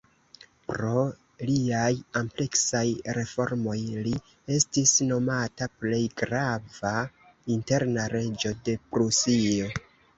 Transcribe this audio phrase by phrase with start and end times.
[0.69, 1.01] Pro
[1.49, 1.89] liaj
[2.21, 2.83] ampleksaj
[3.19, 3.77] reformoj
[4.07, 4.15] li
[4.57, 6.99] estis nomata "plej grava
[7.61, 9.75] interna reĝo de Prusio".